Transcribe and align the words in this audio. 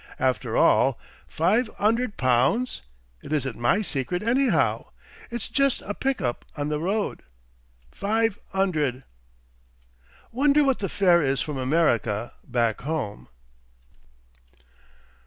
"After 0.17 0.57
all, 0.57 0.97
five 1.27 1.69
'undred 1.77 2.17
pounds.... 2.17 2.81
It 3.21 3.31
isn't 3.31 3.55
MY 3.55 3.83
secret, 3.83 4.23
anyhow. 4.23 4.85
It's 5.29 5.47
jes' 5.55 5.79
a 5.81 5.93
pickup 5.93 6.43
on 6.57 6.69
the 6.69 6.79
road. 6.79 7.21
Five 7.91 8.39
'undred. 8.51 9.03
"Wonder 10.31 10.63
what 10.63 10.79
the 10.79 10.89
fare 10.89 11.21
is 11.21 11.39
from 11.41 11.57
America 11.59 12.33
back 12.43 12.81
home?" 12.81 13.27